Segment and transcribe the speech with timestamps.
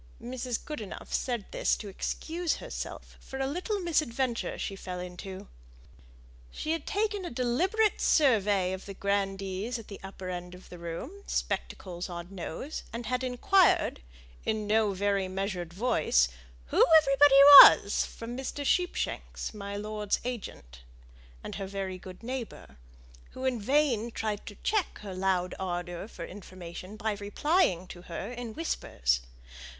[0.19, 0.65] Mrs.
[0.65, 5.47] Goodenough said this to excuse herself for a little misadventure she fell into.
[6.49, 10.79] She had taken a deliberate survey of the grandees at the upper end of the
[10.79, 14.01] room, spectacles on nose, and had inquired,
[14.43, 16.29] in no very measured voice,
[16.65, 18.65] who everybody was, from Mr.
[18.65, 20.79] Sheepshanks, my lord's agent,
[21.43, 22.77] and her very good neighbour,
[23.33, 28.31] who in vain tried to check her loud ardour for information by replying to her
[28.31, 29.19] in whispers.